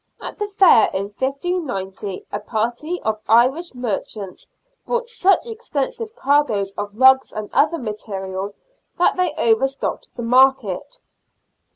[0.19, 4.49] At the fair in 1590 a party of Irish merchants
[4.83, 8.55] brought such extensive cargoes of rugs and other material
[8.97, 10.99] that they overstocked the market.